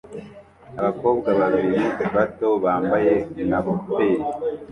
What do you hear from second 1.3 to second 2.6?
babiri bato